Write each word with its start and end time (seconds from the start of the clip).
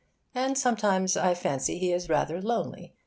And 0.33 0.57
sometimes 0.57 1.15
I 1.15 1.35
fancy 1.35 1.77
he 1.77 1.93
is 1.93 2.09
rather 2.09 2.41
lonely. 2.41 2.95